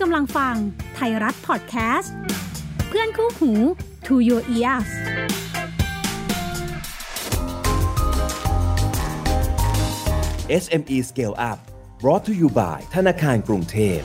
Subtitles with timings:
[0.00, 0.56] กำลังฟัง
[0.94, 2.14] ไทยรัฐพอดแคสต์
[2.88, 3.52] เพื่อนคู่หู
[4.06, 4.90] To Your Ears
[10.62, 11.58] SME Scale Up
[12.02, 14.00] brought to you by ธนาคารกรุงเทพ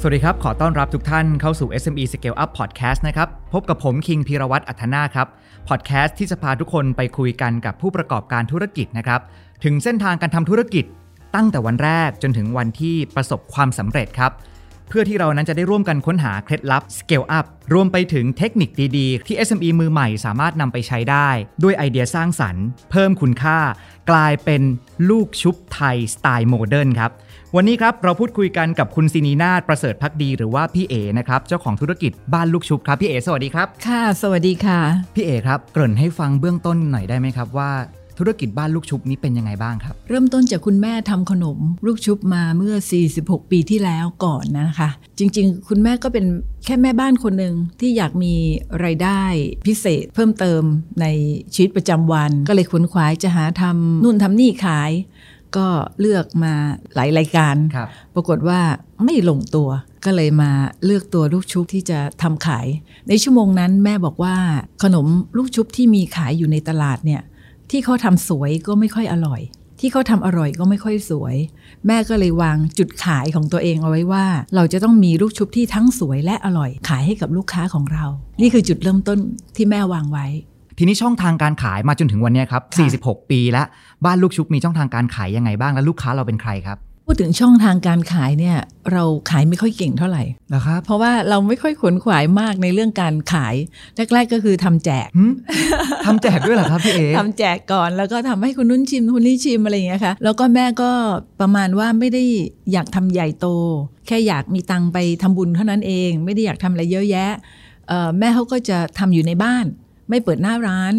[0.00, 5.28] สวัสดีครับ ขอต้อนรับทุกท่านเข้าสู่ SME Scale Up Podcast นะครับ พบกับผมคิงพีรวัตรอัธนาครับ
[5.68, 9.20] พอดแคสต์ที่จะพาทุกคนไปคุยกันกับผู้ประกอบการธุรกิจนะครับ
[9.64, 10.84] ถึงเส้นทางการทำธุรกิจ
[11.34, 14.32] ตั้งแต่วันแรกจนถึงวันที่ประสบความสำเร็จครับ
[14.88, 21.28] เพื่อที่เรานั้นจะได้ร่วมกันค้นหาเคล็ดลับ Scale Up รวมไปถึงเทคนิคดีๆ ที่ SME มือใหม่สามารถนำไปใช้ได้
[21.62, 23.58] ด้วยไอเดียสร้างสรรค์ เพิ่มคุณค่า
[24.10, 24.62] กลายเป็น
[25.10, 27.10] ลูกชุบไทยสไตล์โมเดิร์นครับ
[27.56, 34.78] วันนี้ครับเราพูดคุยกันกับคุณซินีนาฏประเสริฐพักดีหรือว่าพี่เอนะครับเจ้าของธุรกิจบ้านลูกชุบครับพี่เอสวัสดีครับ ค่ะ สวัสดีค่ะ
[35.14, 37.70] พี่เอครับเกริ่นให้ฟังเบื้องต้นหน่อยได้ไหมครับว่า
[38.18, 42.74] ธุรกิจบ้านลูกชุบนี้เป็นยังไงบ้างครับ เริ่มต้นจากคุณแม่ทำขนมลูกชุบมาเมื่อ
[43.14, 46.24] 46 ปีที่แล้วก่อนนะคะ จริง ๆ คุณแม่ก็เป็น
[46.64, 48.34] แค่แม่บ้านคนหนึ่งที่อยากมี
[48.80, 49.22] ไรายได้
[49.68, 50.62] พิเศษเพิ่มเติม
[51.00, 51.06] ใน
[51.54, 54.90] ชีวิตประจำวัน ก็เลยขวนขวายจะหาทำนู่นทำนี่ขาย
[55.56, 55.66] ก็
[56.00, 56.54] เลือกมา
[56.94, 58.60] หลายรายการครับปรากฏว่า
[59.04, 59.68] ไม่ลงตัว
[60.04, 60.50] ก็เลยมา
[60.84, 62.66] เลือกตัวลูกชุบที่จะทำขาย
[63.08, 64.36] ในชั่วโมงนั้นแม่บอกว่า
[64.82, 67.22] ขนมลูกชุบที่มีขายอยู่ในตลาดเนี่ย
[67.70, 69.40] ที่เขาทำสวยก็ไม่ค่อยอร่อย
[69.80, 71.36] ที่เขาทำอร่อยก็ไม่ค่อยสวย
[71.86, 78.04] แม่ก็เลยวางจุดขายของตัวเองเอาไว้ว่า เราจะต้องมีลูกชุบที่ทั้งสวยและอร่อย ขายให้กับลูกค้าของเรา
[78.40, 79.18] นี่คือจุดเริ่มต้น
[79.56, 80.26] ที่แม่วางไว้
[80.78, 83.66] ทีนี้ช่องทางการขายมาจนถึงวันเนี้ยครับค่ะ46 ปีแล้ว
[84.04, 88.56] บ้านลูกชุบมีช่องทางการขายยังไงบ้างและลูกค้าเราเป็นใครครับ พูดถึงช่องทางการขายเนี่ย
[88.92, 90.22] เราขายไม่ค่อยเก่งเท่าไหร่
[90.54, 93.54] นะครับเพราะว่าเราไม่ค่อยขวนขวายมากในเรื่องการขาย
[94.12, 95.24] แรกๆก็คือทำแจกหึ
[96.06, 100.90] ทำแจกด้วยเหรอครับพี่เอทำแจกก่อนแล้วก็ทำให้คนนู้นชิมคนนี้ชิมอะไรอย่างเงี้ยค่ะแล้วก็แม่ก็
[101.40, 102.24] ประมาณว่าไม่ได้
[102.72, 103.46] อยากทำใหญ่โต
[104.06, 107.32] แค่อยากมีตังค์ไปทำบุญเท่านั้นเอง ไม่ได้อยากทำอะไรเยอะแยะ
[107.88, 109.66] เอ่อแม่เขาก็จะทำอยู่ในบ้าน
[110.08, 110.94] ไม่เปิดหน้าร้าน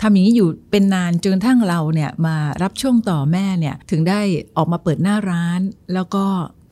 [0.00, 4.20] ทำอย่างนี้อยู่เป็นนานจนกระทั่งเราเนี่ยมารับช่วงต่อแม่เนี่ยถึงได้
[4.56, 5.60] ออกมาเปิดหน้าร้าน
[5.94, 6.24] แล้วก็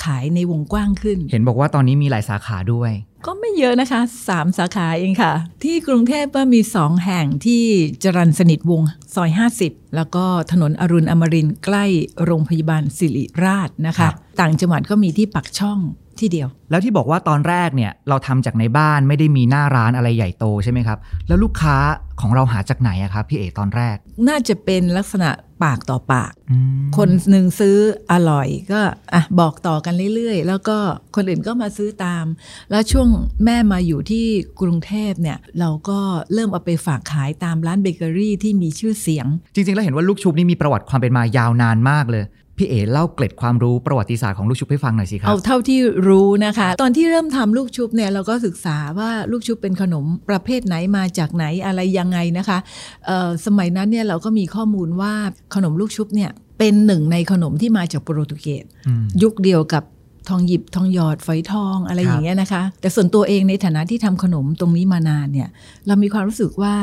[0.05, 2.93] ขายในวงกว้างขึ้น เห็นบอกว่าตอนนี้มีหลายสาขาด้วย
[3.27, 5.33] ก็ไม่เยอะนะคะ 3 สาขาเองค่ะ
[5.65, 7.65] ที่กรุงเทพก็มี 2 แห่งที่
[8.03, 9.31] จรันสนิทวงศ์ซอย
[9.63, 11.85] 50 แล้วก็ถนนอรุณอมรินทร์ใกล้
[12.25, 15.79] โรงพยาบาลสิริราชนะครัคะบต่างจังหวัดก็มีที่ปักช่อง
[16.23, 20.99] ที่เดียว แล้วที่บอกว่าตอนแรกเนี่ยเราทำจากในบ้านไม่ได้มีหน้าร้านอะไรใหญ่โตใช่ไหมครับ
[21.29, 21.77] แล้วลูกค้า
[22.21, 23.97] ของเราหาจากไหนอะครับพี่เอตอนแรก
[24.29, 25.31] น่าจะเป็นลักษณะ
[25.63, 27.77] ปากต่อปากอืมคนหนึ่งซื้อ
[28.13, 28.81] อร่อยก็
[29.15, 30.79] อะบอกต่อกันเรื่อยๆ แล้วก็
[31.17, 32.25] คนอื่นก็มาซื้อตาม
[32.71, 33.09] แล้วช่วง
[33.45, 34.25] แม่มาอยู่ที่
[34.61, 35.99] กรุงเทพเนี่ย เราก็
[36.35, 42.25] เริ่มเอาไปฝากขายตามร้านเบเกอรี่ที่มีชื่อเสียง จริงๆ แล้วเห็นว่าลูกชุบนี่มีประวัติความเป็นมายาวนานมากเลย
[42.61, 45.79] พี่เอเล่าเกร็ดความรู้ประวัติศาสตร์ของลูกชุบให้ฟังหน่อยสิครัเอาบเท่าที่
[46.09, 52.59] รู้นะคะ ตอนที่เริ่มทำลูกชุบเนี่ยเราก็ศึกษาว่าลูกชุบเป็นขนมประเภทไหนมาจากไหนอะไรยังไงนะคะ
[53.07, 55.13] เอ่อสมัยนั้นเนี่ยเราก็มีข้อมูลว่า
[55.55, 59.85] ขนมลูกชุบเนี่ยเป็นหนึ่งในขนมที่มาจากโปรตุเกสอืมยุคเดียวกับ
[60.29, 65.49] ทองหยิบทองหยอดฝอยทองอะไรครับอย่างเงี้ยนะคะ แต่ส่วนตัวเองในฐานะที่ทำขนมตรงนี้มานานเนี่ย
[65.87, 66.75] เรามีความรู้สึกว่า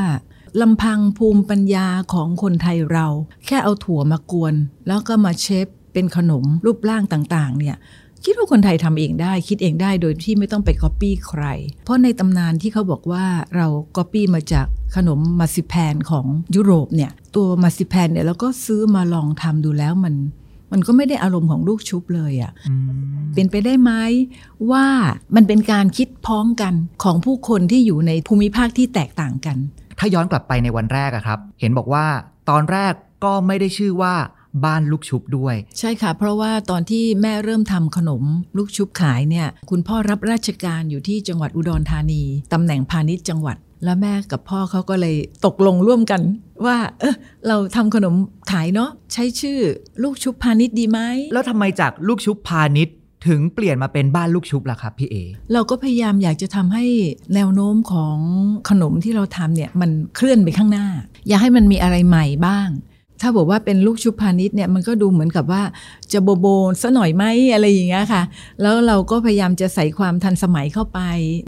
[0.61, 3.07] ลำพังภูมิปัญญาของคนไทยเรา
[3.45, 4.53] แค่เอาถั่วมากวน
[4.87, 7.77] แล้วก็มาเชฟเป็นขนมรูปร่างต่างๆ เนี่ย
[8.25, 11.43] คิดว่าคนไทยทำเองได้ คิดเองได้โดยที่ไม่ต้องไปก๊อปปี้ใคร
[11.85, 13.25] เพราะในตำนานที่เขาบอกว่า
[13.55, 16.25] เราก๊อปปี้มาจากขนม marzipan ของ
[16.55, 20.15] ยุโรปเนี่ย ตัว marzipan เนี่ยเราก็ซื้อมาลองทำดูแล้วมัน
[20.71, 23.91] มันก็ไม่ได้อารมณ์ของลูกชุบเลยอะค่ะอืมเป็นไปได้ไหม
[24.71, 24.85] ว่า
[25.35, 29.57] มันเป็นการคิดพ้องกันของผู้คนที่อยู่ในภูมิภาคที่แตกต่างกัน
[29.99, 32.05] ถ้าย้อนกลับไปในวันแรกอะครับ เห็นบอกว่า
[32.49, 32.93] ตอนแรก
[33.23, 34.15] ก็ไม่ได้ชื่อว่า
[34.65, 38.23] บ้านลูกชุบด้วย ใช่ค่ะ เพราะว่าตอนที่แม่เริ่มทำขนม
[38.57, 45.15] ลูกชุบขายเนี่ยคุณพ่อรับราชการอยู่ที่จังหวัดอุดรธานีตำแหน่งพาณิชย์จังหวัด แล้วแม่กับพ่อเขาก็เลย
[45.45, 46.21] ตกลงร่วมกัน
[46.65, 47.15] ว่าเออ
[47.47, 48.15] เราทำขนม
[48.51, 49.59] ขายเนาะใช้ชื่อ
[50.03, 50.99] ลูกชุบพาณิชย์ดีไหม
[51.33, 52.95] แล้วทำไมจากลูกชุบพาณิชย์
[53.27, 55.15] ถึงเปลี่ยนมาเป็นบ้านลูกชุบล่ะครับพี่เอ
[55.53, 56.85] เราก็พยายามอยากจะทำให้
[57.35, 58.17] แนวโน้มของ
[58.69, 60.87] ขนมที่เราทำเนี่ยมันเคลื่อนไปข้างหน้า
[61.27, 62.69] อยากให้มันมีอะไรใหม่บ้าง
[63.21, 65.63] ถ้าบอกว่าเป็นลูกชุบพาณิชย์เนี่ยมันก็ดูเหมือนกับว่า
[66.13, 66.45] จะโบโบ
[66.81, 68.23] ซะหน่อยไหมอะไรอย่างเงี้ยค่ะ
[68.61, 70.99] แล้วเราก็พยายามจะใส่ความทันสมัยเข้าไป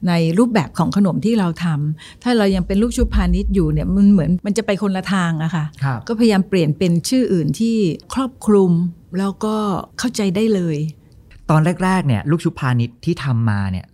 [0.07, 7.75] ในรูปแบบของขนมที่เราทำถ้าเรายังเป็นลูกชุบพาณิชย์อยู่เนี่ยมันเหมือนมันจะไปคนละทางอะค่ะครับก็พยายามเปลี่ยนเป็นชื่ออื่นที่
[8.13, 8.71] ครอบคลุม
[9.19, 9.55] แล้วก็
[9.99, 10.77] เข้าใจได้เลย
[11.49, 13.85] ตอนแรกๆเนี่ยลูกชุบพาณิชย์ที่ทำมาเนี่ย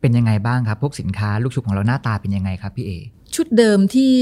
[0.00, 2.92] เป็นยังไงบ้างครับพวกสินค้าลูกชุบของเราหน้าตาเป็นยังไงครับพี่เอ
[3.34, 4.14] ชุดเดิมที่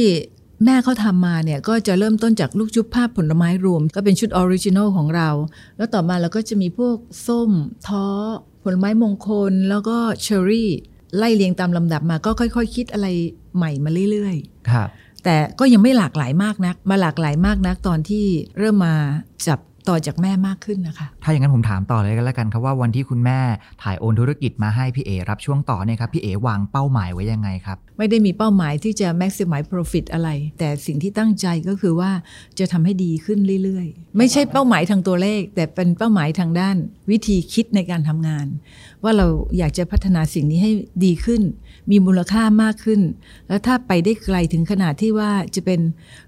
[0.64, 5.28] แม่เขาทำมาเนี่ยก็จะเริ่มต้นจากลูกชุบภาพผลไม้รวม ก็เป็นชุด original ของเรา
[5.76, 6.96] แล้วต่อมาเราก็จะมีพวก
[7.26, 7.50] ส้ม
[7.86, 8.06] ท้อ
[8.64, 10.70] ผลไม้มงคล แล้วก็เชอร์รี่
[11.16, 13.06] ไล่เรียงตามลำดับมาก็ค่อยๆคิดอะไร
[13.56, 14.36] ใหม่มาเรื่อย
[14.70, 18.24] ครับๆแต่ก็ยังไม่หลากหลายมากนัก มาหลากหลายมากนักตอนที่
[18.58, 18.94] เริ่มมา
[19.46, 23.40] จับ ต่อจากแม่มากขึ้นนะคะ ถ้าอย่างนั้นผมถามต่อเลยกันแล้วกันครับว่าวันที่คุณแม่
[23.82, 30.28] ถ่ายโอนธุรกิจมาให้พี่เอรับช่วงต่อเนี่ยครับพี่เอวางเป้าหมายไว้ยังไงครับ ไม่ได้มีเป้าหมายที่จะ maximize profit อะไร
[30.58, 32.10] แต่สิ่งที่ตั้งใจก็คือว่า
[32.58, 36.76] จะทำให้ดีขึ้นเรื่อยๆ ไม่ใช่เป้าหมายทางตัวเลข แต่เป็นเป้าหมายทางด้าน
[37.10, 38.46] วิธีคิดในการทำงาน
[39.02, 39.26] ว่าเรา
[39.58, 40.72] อยากจะพัฒนาสิ่งนี้ให้
[41.04, 41.42] ดีขึ้น
[41.90, 43.00] มีมูลค่ามากขึ้น
[43.48, 45.80] แล้วถ้าไปได้ไกลถึงขนาดที่ว่าจะเป็น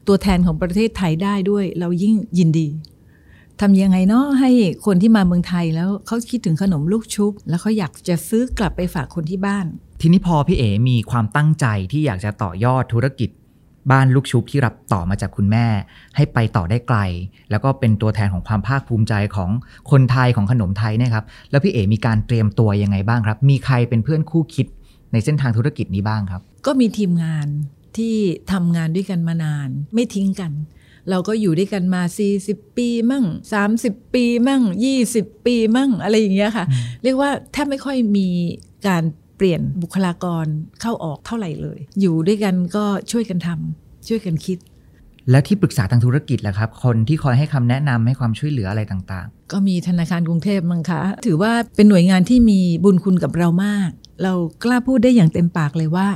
[0.06, 2.68] ตัวแทนของประเทศไทยได้ด้วย เรายิ่งยินดี
[3.60, 4.50] ทำยังไงเนาะให้
[4.86, 9.66] คนที่มาเมืองไทยแล้วเขาคิดถึงขนมลูกชุบ แล้วเขาอยากจะซื้อกลับไปฝากคนที่บ้าน
[10.00, 13.30] ทีนี้พอพี่เอมีความตั้งใจที่อยากจะต่อยอดธุรกิจ
[13.90, 15.66] บ้านลูกชุบที่รับต่อมาจากคุณแม่
[16.16, 16.98] ให้ไปต่อได้ไกล
[17.50, 19.50] แล้วก็เป็นตัวแทนของความภาคภูมิใจของ
[19.90, 24.66] คนไทยของขนมไทยเนะครับแล้วพี่เอมีการเตรียมตัวยังไงบ้างครับ มีใครเป็นเพื่อนคู่คิด
[25.12, 27.46] ในเส้นทางธุรกิจนี้บ้างครับ ก็มีทีมงาน
[27.96, 28.14] ที่
[28.52, 30.52] ทำงานด้วยกันมานาน ไม่ทิ้งกัน
[31.10, 32.02] เราก็อยู่ด้วยกันมา
[32.40, 33.24] 40 ปีมั่ง
[33.68, 34.62] 30 ปีมั่ง
[35.04, 36.64] 20 ปีมั่ง อะไรอย่างเงี้ยค่ะ
[37.04, 38.28] เรียกว่าแทบไม่ค่อยมี
[38.88, 39.02] การ
[39.36, 40.46] เปลี่ยนบุคลากร
[40.80, 44.58] เข้าออกเท่าไหร่เลย อยู่ด้วยกันก็ช่วยกันทำช่วยกันคิด
[45.30, 53.90] แล้วที่ปรึกษาทางธุรกิจล่ะครับ คนที่คอยให้คำแนะนำให้ความช่วยเหลืออะไรต่างก็มีธนาคารกรุงเทพมั้งคะ ถือว่าเป็นหน่วยงานที่มีบุญคุณกับเรามาก
[54.22, 54.32] เรา
[54.64, 56.08] กล้าพูดได้อย่างเต็มปากเลยว่า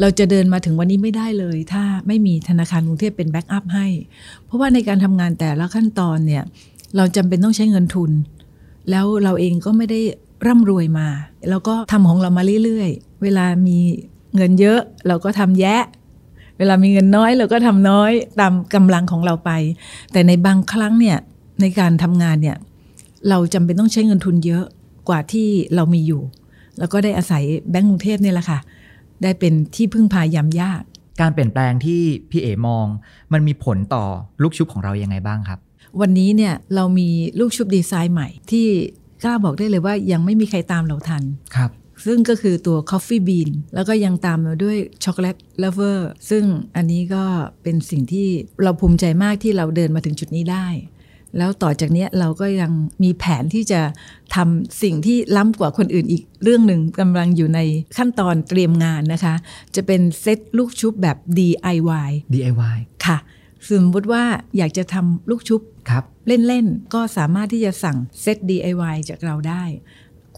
[0.00, 3.86] เราจะเดินมาถึงวันนี้ไม่ได้เลย ถ้าไม่มีธนาคารกรุงเทพเป็น backup ให้
[4.44, 6.42] เพราะว่าในการทำงานแต่ละขั้นตอนเนี่ย
[6.96, 8.10] เราจำเป็นต้องใช้เงินทุน
[8.90, 10.00] แล้วเราเองก็ไม่ได้
[10.46, 11.08] ร่ำรวยมา
[11.50, 13.78] เราก็ทำของเรามาเรื่อยๆ เวลามี
[14.36, 15.82] เงินเยอะเราก็ทำแยะ
[16.58, 19.50] เวลามีเงินน้อยเราก็ทำน้อยตามกำลังของเราไป
[20.12, 21.18] แต่ในบางครั้งเนี่ย
[21.60, 22.56] ในการทำงานเนี่ย
[23.28, 24.64] เราจำเป็นต้องใช้เงินทุนเยอะ
[25.08, 26.22] กว่าที่เรามีอยู่
[26.78, 28.58] แล้วก็ได้อาศัยแบงก์กรุงเทพเนี่ยแหละค่ะ
[29.22, 32.00] ได้เป็นที่พึ่งพายามยากๆการเปลี่ยนแปลงที่
[32.30, 32.86] พี่เอมอง
[33.32, 34.04] มันมีผลต่อ
[34.42, 35.58] ลูกชุบของเรายังไงบ้างครับ
[36.00, 37.08] วันนี้เนี่ยเรามี
[37.40, 38.66] ลูกชุบดีไซน์ใหม่ที่
[39.24, 41.22] กล้าบอกได้เลยว่ายังไม่มีใครตามเราทัน
[41.56, 41.70] ครับ
[42.06, 45.98] ซึ่งก็คือตัว Coffee Bean แล้วก็ยังตามมาด้วยช็อกโกแลต Lover
[46.30, 46.44] ซึ่ง
[46.76, 47.24] อันนี้ก็
[47.62, 48.28] เป็นสิ่งที่
[48.62, 50.66] เราภูมิใจมากที่เราเดินมาถึงจุดนี้ได้
[51.38, 52.72] แล้วต่อจากเนี้ยเราก็ยัง
[53.02, 53.80] มีแผนที่จะ
[54.34, 57.60] ทำสิ่งที่ล้ำกว่าคนอื่นอีกเรื่องหนึ่งกำลังอยู่ใน
[57.98, 59.34] ขั้นตอนเตรียมงานนะคะ
[59.74, 63.18] จะเป็นเซตลูกชุบแบบ DIY DIY ค่ะ
[63.68, 64.24] สมมติว่า
[64.56, 65.60] อยากจะทำลูกชุบ
[65.90, 66.04] ครับ
[66.46, 69.64] เล่นๆ ก็สามารถที่จะสั่งเซต DIY จากเราได้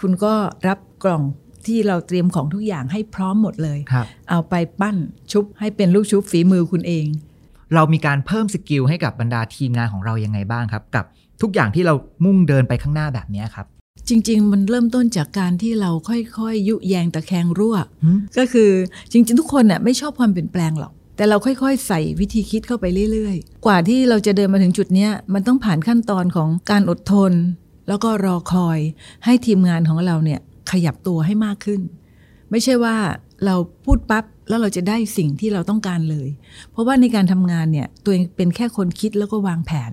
[0.01, 0.35] คุณก็
[0.67, 1.23] รับกล่อง
[1.67, 4.97] ที่เราเตรียมของทุกอย่างให้พร้อมหมดเลยครับเอาไปปั้น
[5.33, 7.07] ชุบให้เป็นลูกชุบฝีมือคุณเอง
[7.75, 11.05] เรามีการเพิ่มสกิลให้กับบรรดาทีมงานของเรายังไงบ้างครับ กับ
[11.43, 11.95] ทุกอย่างที่เรา
[12.25, 13.67] มุ่งเดินไปข้างหน้าแบบนี้ครับ
[14.09, 18.71] จริง ๆ มันเริ่มต้นจากการที่เราค่อยๆ ยุแยงตะแคงรั่วหืมก็คือ
[19.13, 27.33] จริง ๆ ทุกคนน่ะไม่ชอบความเปลี่ยนแปลงหรอกแต่เราค่อย ๆ ใส่วิธีคิดเข้าไปเรื่อย ๆ กว่าที่เราจะเดินมาถึงจุดเนี้ยมันต้องผ่านขั้นตอนของการอดทน
[27.89, 28.79] แล้วก็รอคอย
[29.25, 31.81] ให้ทีมงานของเราเนี่ยขยับตัวให้มากขึ้น
[32.51, 32.97] ไม่ใช่ว่า
[33.45, 33.55] เรา
[33.85, 36.29] พูดปั๊บแล้วเราจะได้สิ่งที่เราต้องการเลย
[36.71, 39.93] เพราะว่าในการทำงานเนี่ยตัวเองเป็นแค่คนคิดแล้วก็วางแผน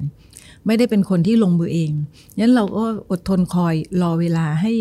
[0.65, 1.91] ไม่ได้เป็นคนที่ลงมือเอง
[2.39, 4.73] งั้นเราก็อดทนคอยรอเวลาให้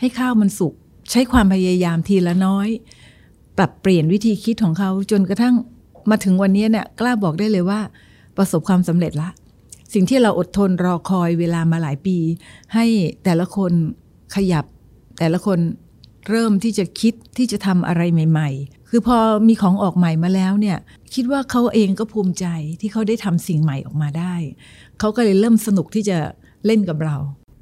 [0.00, 0.74] ให้ข้าวมันสุก
[1.10, 2.68] ใช้ความพยายามทีละน้อย
[3.58, 5.54] ปรับเปลี่ยนวิธีคิดของเขาจนกระทั่ง
[6.10, 7.80] มาถึงวันนี้เนี่ยกล้าบอกได้เลยว่า
[8.36, 9.30] ประสบความสำเร็จละ
[9.94, 12.16] สิ่งที่เราอดทนรอคอยเวลามาหลายปี
[12.74, 12.84] ให้
[13.24, 13.72] แต่ละคน
[14.34, 14.64] ขยับ
[15.18, 15.58] แต่ละคน
[16.30, 20.78] เริ่มที่จะคิดที่จะทำอะไรใหม่ ๆ คือพอมีของออกใหม่มาแล้วเนี่ย
[21.14, 22.46] คิดว่าเขาเองก็ภูมิใจ
[22.80, 24.34] ที่เขาได้ทำสิ่งใหม่ออกมาได้
[24.98, 26.18] เขาก็เลยเริ่มสนุกที่จะ
[26.66, 27.16] เล่นกับเรา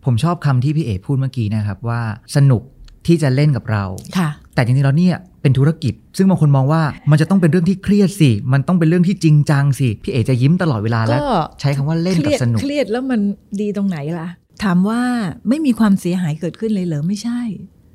[0.05, 2.01] ผมชอบคำที่พี่เอพูดเมื่อกี้นะครับว่า
[2.37, 2.63] สนุก
[3.07, 3.85] ที่จะเล่นกับเรา
[4.19, 13.21] ค่ะ แต่จริงๆแล้วเนี่ยเป็นธุรกิจ ซึ่งบางคนมองว่ามันจะต้องเป็นเรื่องที่เครียดสิ มันต้องเป็นเรื่องที่จริงจังสิ พี่เอจะยิ้มตลอดเวลาแล้วก็ใช้คำว่าเล่นเคกัรียบดสนุก เครียดแล้วมัน
[13.61, 14.29] ดีตรงไหนล่ะ
[14.65, 15.01] ถามว่า
[15.49, 17.41] ไม่มีความเสียหายเกิดขึ้นเลยเหรอไม่ใช่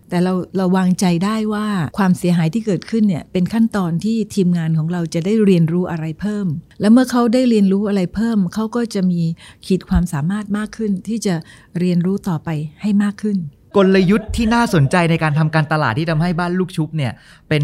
[0.10, 1.66] แต่เราเราวางใจได้ว่า
[1.98, 6.48] ความเสียหายที่เกิดขึ้นเนี่ยเป็นขั้นตอนที่ทีมงานของเราจะได้เรียนรู้อะไรเพิ่ม
[6.82, 9.22] แล้วเมื่อเขาได้เรียนรู้อะไรเพิ่ม เขาก็จะมี
[9.66, 11.36] ขีดความสามารถมากขึ้น ที่จะ
[11.80, 12.50] เรียนรู้ต่อไป
[12.82, 13.38] ให้มากขึ้น
[13.78, 17.14] กลยุทธ์ที่น่าสนใจในการทำการตลาดที่ทำให้บ้านลูกชุบเนี่ย
[17.50, 17.64] เป็น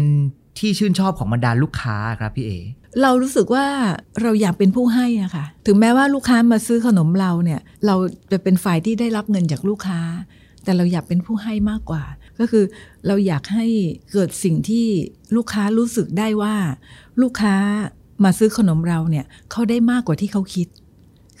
[0.58, 2.52] ที่ชื่นชอบของบรรดาลูกค้าครับพี่เอ
[3.02, 3.66] เรารู้สึกว่า
[4.22, 7.94] เราอยากเป็นผู้ให้อะค่ะ ถึงแม้ว่าลูกค้ามาซื้อขนมเราเนี่ย เรา
[8.32, 10.00] จะเป็นฝ่ายที่ได้รับเงินจากลูกค้า
[10.64, 12.02] แต่เราอยากเป็นผู้ให้มากกว่า
[12.38, 12.64] ก็คือ
[13.06, 13.66] เราอยากให้
[14.12, 14.86] เกิดสิ่งที่
[15.36, 16.54] ลูกค้ารู้สึกได้ว่า
[17.22, 17.54] ลูกค้า
[18.24, 20.68] มาซื้อขนมเราเนี่ยเขาได้มากกว่าที่เขาคิด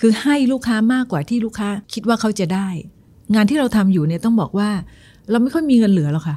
[0.00, 2.68] คือให้ลูกค้ามากกว่าที่ลูกค้าคิดว่าเขาจะได้
[3.34, 4.70] งานที่เราทำอยู่เนี่ยต้องบอกว่า
[5.30, 6.36] เราไม่ค่อยมีเงินเหลือหรอกค่ะ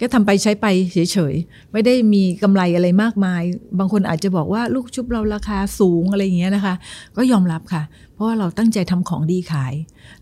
[0.00, 0.98] ก็ทำไปใช้ไปเฉ
[1.32, 3.42] ยๆ ไม่ได้มีกำไรอะไรมากมาย
[3.78, 6.74] บางคนอาจจะบอกว่าลูกชุบเราราคาสูงอะไรอย่างเงี้ยนะคะ
[7.16, 7.82] ก็ยอมรับค่ะ
[8.14, 9.74] เพราะว่าเราตั้งใจทำของดีขาย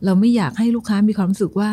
[0.04, 1.70] เราไม่อยากให้ลูกค้ามีความรู้สึกว่า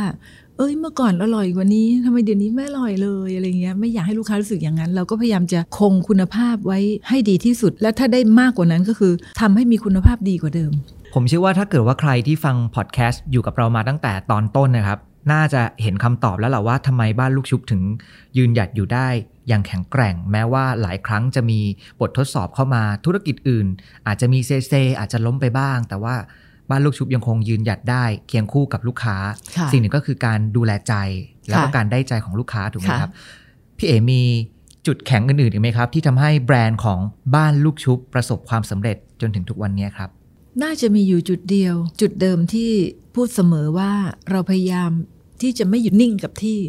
[0.58, 6.80] เอ้ยเมื่อก่อนอร่อยกว่านี้ทำไมเดี๋ยวนี้ไม่อร่อยเลยอะไรเงี้ยไม่อยากให้ลูกค้ารู้สึกอย่างนั้น เราก็พยายามจะคงคุณภาพไว้
[7.10, 10.72] ให้ดีที่สุด และถ้าได้มากกว่านั้นก็คือทำให้มีคุณภาพดีกว่าเดิม
[11.14, 15.00] ผมเชื่อว่าถ้าเกิดว่าใครที่ฟังพอดแคสต์อยู่กับเรามาตั้งแต่ตอนต้นนะครับ
[15.32, 17.82] น่าจะเห็นคำตอบแล้วแหละว่าทำไมบ้านลูกชุบถึง
[18.38, 19.08] ยืนหยัดอยู่ได้
[19.48, 21.60] อย่างแข็งแกร่ง แม้ว่าหลายครั้งจะมี
[22.00, 23.68] บททดสอบเข้ามาธุรกิจอื่น
[24.08, 26.16] อาจจะมีเซเซอาจจะล้มไปบ้าง แต่ว่า
[26.72, 29.18] บ้านลูกชุบยังคงยืนหยัดได้เคียงคู่กับลูกค้า
[29.58, 30.94] ค่ะสิ่งหนึ่งก็คือการดูแลใจ
[31.48, 33.12] แล้วก็ค่ะการได้ใจของลูกค้าถูกไหมค่ะครับ
[33.78, 34.22] พี่เอมี
[34.88, 37.00] จุดแข็งอื่นๆอีกไหมครับ ที่ทำให้แบรนด์ของ
[37.36, 40.10] บ้านลูกชุบประสบความสำเร็จจนถึงทุกวันนี้ครับ
[40.64, 42.72] น่าจะมีอยู่จุดเดียว จุดเดิมที่
[43.16, 43.92] พูดเสมอว่า
[44.30, 44.92] เราพยายาม
[45.42, 46.60] ที่จะไม่หยุดนิ่งกับที่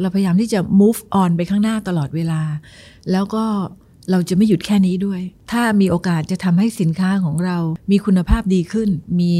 [0.00, 2.42] เราพยายามที่จะ move on ไปข้างหน้าตลอดเวลา
[3.12, 3.44] แล้วก็
[4.10, 5.20] เราจะไม่หยุดแค่นี้ด้วย
[5.52, 7.58] ถ้ามีโอกาสจะทำให้สินค้าของเรา
[7.90, 8.88] มีคุณภาพดีขึ้น
[9.20, 9.34] มี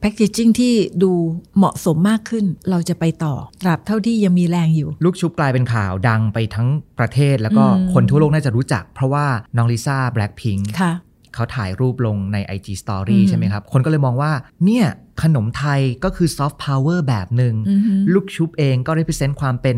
[0.00, 1.12] แพ c เกจิ้งที่ดู
[1.56, 9.26] เหมาะสมมากขึ้น เราจะไปต่อ ตราบเท่าที่ยังมีแรงอยู่ ลูกชุบกลายเป็นข่าวดังไปทั้งประเทศ แล้วก็อืมคนทั่วโลกน่าจะรู้จัก เพราะว่า
[9.56, 10.92] น้องลิซ่าแบล็ k พิงค่ะ
[11.34, 14.32] เขาถ่ายรูปลงใน IG Story อืมใช่ไหมครับ คนก็เลยมองว่า
[14.64, 14.86] เนี่ย
[15.22, 19.76] ขนมไทยก็คือซอฟต์พาวเวอร์แบบหนึ่งอือฮึลูกชุบเองก็ represent ความเป็น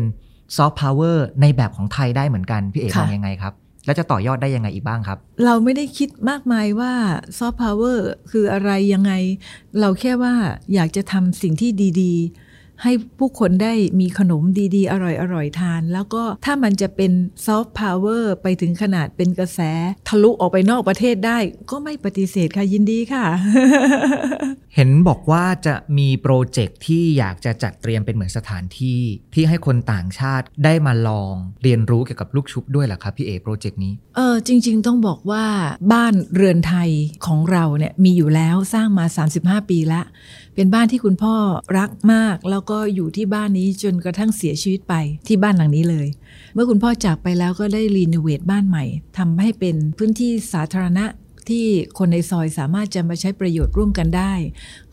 [0.57, 3.53] ซอฟต์พาวเวอร์ในแบบของไทยได้เหมือนกัน พี่เอ ค่ะ มองยังไงครับ
[3.85, 6.93] แล้วจะต่อยอดได้ยังไงอีกบ้างครับ เราไม่ได้คิดมากมายว่า
[7.37, 9.11] ซอฟต์พาวเวอร์คืออะไรยังไง
[9.79, 10.33] เราแค่ว่า
[10.73, 12.44] อยากจะทำสิ่งที่ดี ๆ
[12.83, 14.43] ให้ผู้คนได้มีขนม
[14.75, 14.93] ดีๆ อ
[15.33, 17.11] ร่อยๆ ทาน แล้วก็ถ้ามันจะเป็น
[17.45, 19.59] ซอฟต์พาวเวอร์ไปถึงขนาดเป็นกระแส
[20.07, 21.37] ทะลุออกไปนอกประเทศได้
[21.71, 23.25] ก็ไม่ปฏิเสธค่ะยินดีค่ะ
[24.75, 28.99] เห็นบอกว่าจะมีโปรเจกต์ที่อยากจะจัดเตรียมเป็นเหมือนสถานที่
[29.33, 35.45] ที่ให้คนต่างชาติได้มาลองเรียนรู้เกี่ยวกับลูกชุบด้วยเหรอครับพี่เอโปรเจกต์นี้เออจริง ๆ ต้องบอกว่า
[35.93, 36.89] บ้านเรือนไทย
[37.25, 39.05] ของเราเนี่ยมีอยู่แล้วสร้างมา
[39.61, 40.01] 35 ปีละ
[40.55, 41.35] เป็นบ้านที่คุณพ่อ
[41.77, 44.93] รักมาก แล้วก็อยู่ที่บ้านนี้จนกระทั่งเสียชีวิตไป
[45.27, 46.07] ที่บ้านหลังนี้เลย
[46.53, 48.85] เมื่อคุณพ่อจากไปแล้วก็ได้รีโนเวทบ้านใหม่
[49.17, 51.05] ทำให้เป็นพื้นที่สาธารณะ
[51.49, 51.65] ที่
[51.97, 54.33] คนในซอยสามารถจะมาใช้ประโยชน์ร่วมกันได้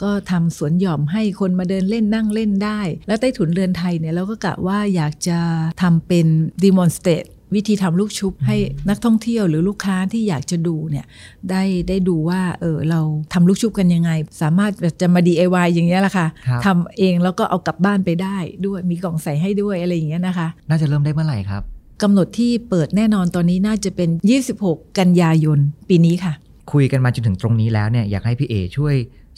[0.03, 5.39] ก็ทำสวนหย่อมให้คนมาเดินเล่นนั่งเล่นได้ แล้วใต้ถุนเรือนไทยเนี่ยเราก็กะว่าอยากจะ
[5.83, 6.27] ทำเป็น
[6.65, 8.57] demonstrate วิธีทำลูกชุบให้
[8.89, 11.07] นักท่องเที่ยวหรือลูกค้าที่อยากจะดูเนี่ย
[11.51, 13.01] ได้ได้ดูว่าเออเรา
[13.33, 14.11] ทำลูกชุบกันยังไง
[14.43, 21.63] สามารถจะมา DIY อย่างเงี้ยแหละค่ะครับทำเองแล้วก็เอากลับบ้านไปได้ด้วยมีกล่องใส่ให้ด้วยอะไรอย่างเงี้ยนะคะ น่าจะเริ่มได้เมื่อไหร่ครับ
[22.03, 24.11] กำหนดที่เปิดแน่นอนตอนนี้น่าจะเป็น
[24.53, 26.33] 26 กันยายนปีนี้ค่ะ
[26.73, 28.95] คุยกันมาจนถึงตรงนี้แล้วเนี่ยอยากให้พี่เอช่วย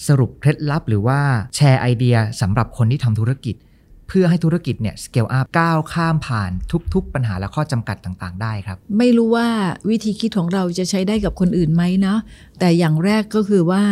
[0.06, 1.18] สรุปเคล็ดลับหรือว่า
[1.56, 6.50] แชร์ไอเดียสำหรับคนที่ทำธุรกิจเพื่อให้ธุรกิจเนี่ยสเกลอัพก้าวข้ามผ่าน
[6.94, 9.48] ทุก ๆ ปัญหาและข้อจำกัดต่างๆ ได้ครับ ไม่รู้ว่า
[9.90, 12.18] วิธีคิดของเราจะใช้ได้กับคนอื่นไหมเนาะ
[12.58, 13.84] แต่อย่างแรกก็คือว่า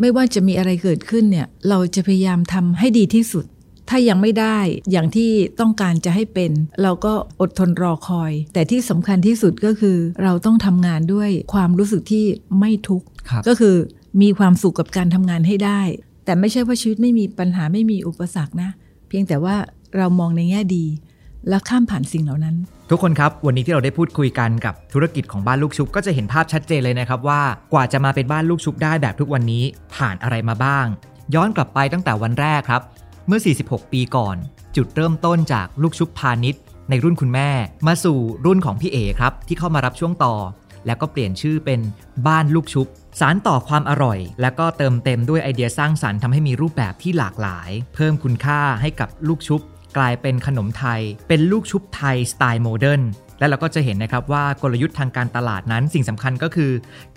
[0.00, 3.44] ไม่ว่าจะมีอะไรเกิดขึ้นเนี่ยเราจะพยายามทำให้ดีที่สุด
[3.88, 4.58] ถ้ายังไม่ได้
[4.92, 5.30] อย่างที่
[5.60, 6.50] ต้องการจะให้เป็น
[6.82, 12.24] เราก็อดทนรอคอย แต่ที่สำคัญที่สุดก็คือ เราต้องทำงานด้วยความรู้สึกที่
[12.58, 13.76] ไม่ทุกข์ครับก็คือ
[14.22, 15.80] มีความสุขกับการทำงานให้ได้
[16.24, 18.70] แต่ไม่ใช่ว่าชีวิตไม่มีปัญหาไม่มีอุปสรรคนะ
[19.08, 19.56] เพียงแต่ว่า
[19.96, 20.84] เรามองในแง่ดี
[21.48, 22.56] และข้ามผ่านสิ่งเหล่านั้น
[22.90, 30.86] ทุกคนครับ วันนี้ที่เราได้พูดคุยกันกับธุรกิจของบ้านลูกชุบก็จะเห็นภาพชัดเจนเลยนะครับว่ากว่าจะมาเป็นบ้านลูกชุบได้แบบทุกวันนี้ผ่านอะไรมาบ้าง
[31.34, 32.82] ย้อนกลับไปตั้งแต่วันแรกครับ
[33.26, 34.36] เมื่อ 46 ปีก่อน
[34.76, 37.50] จุดเริ่มต้นจากลูกชุบพาณิชย์ในรุ่นคุณแม่
[37.86, 40.34] มาสู่รุ่นของพี่เอครับที่เข้ามารับช่วงต่อ
[40.88, 41.80] แล้วก็เปลี่ยนชื่อเป็น
[42.26, 42.86] บ้านลูกชุบ
[43.20, 49.60] สารต่อความอร่อย แล้วก็เติมเต็มด้วยไอเดียสร้างสรรค์ทำให้มีรูปแบบที่หลากหลาย เพิ่มคุณค่าให้กับลูกชุบ
[49.96, 53.02] กลายเป็นขนมไทย เป็นลูกชุบไทยสไตล์โมเดิร์น
[53.38, 56.72] และเราก็จะเห็นนะครับว่ากลยุทธ์ทางการตลาดนั้นสิ่งสำคัญก็คือ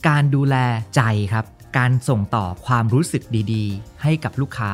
[0.07, 0.55] การดูแล
[0.95, 1.01] ใจ
[1.33, 1.45] ครับ
[1.77, 3.23] การส่งต่อความรู้สึก
[3.53, 4.71] ดีๆ ให้กับลูกค้า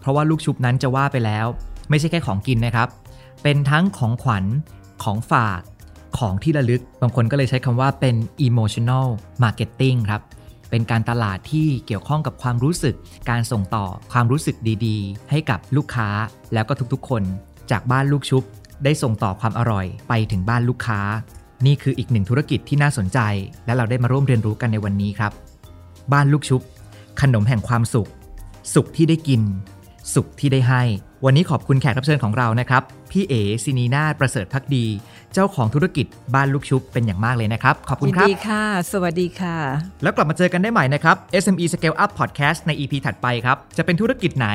[0.00, 1.46] เพราะว่าลูกชุบนั้นจะว่าไปแล้ว
[1.90, 2.88] ไม่ใช่แค่ของกินนะครับ
[3.42, 4.44] เป็นทั้งของขวัญ
[5.02, 5.60] ของฝาก
[6.18, 9.06] ของที่ระลึก บางคนก็เลยใช้คำว่าเป็น emotional
[9.42, 10.22] marketing ครับ
[10.70, 12.94] เป็นการตลาดที่เกี่ยวข้องกับความรู้สึก
[13.30, 16.08] การส่งต่อความรู้สึกดีๆ ให้กับลูกค้า
[16.52, 17.22] แล้วก็ทุกๆคน
[17.70, 18.42] จากบ้านลูกชุบ
[18.84, 21.00] ได้ส่งต่อความอร่อยไปถึงบ้านลูกค้า
[21.66, 23.18] นี่คืออีกหนึ่งธุรกิจที่น่าสนใจ
[23.66, 25.32] และเราได้มาร่วมเรียนรู้กันในวันนี้ครับ
[26.12, 26.60] บ้านลูกชุบ
[27.20, 28.08] ขนมแห่งความสุข
[28.74, 29.40] สุขที่ได้กิน
[30.14, 30.82] สุขที่ได้ให้
[31.24, 34.86] วันนี้ขอบคุณแขกรับเชิญของเรานะครับ พี่เอ๋ซินีนาถประเสริฐพักดี
[35.32, 39.56] เจ้าของธุรกิจบ้านลูกชุบเป็นอย่างมากเลยนะครับ ขอบคุณยินครับดีค่ะ สวัสดีค่ะ
[40.02, 44.48] แล้วกลับมาเจอกันได้ใหม่นะครับ SME Scale Up Podcast ใน EP ถัดไปครับ จะเป็นธุรกิจไหน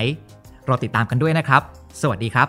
[0.68, 1.62] รอติดตามกันด้วยนะครับ
[2.02, 2.48] สวัสดีครับ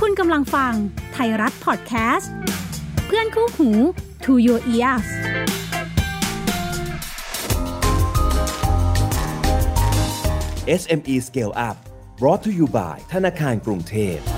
[0.00, 0.72] คุณกำลังฟัง
[1.12, 2.32] ไทยรัฐพอดแคสต์
[3.06, 3.70] เพื่อนคู่หู
[4.24, 5.08] To Your Ears
[10.81, 11.77] SME Scale Up
[12.19, 14.36] brought to you by ธนาคารกรุงเทพ